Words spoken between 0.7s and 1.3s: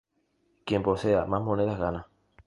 posea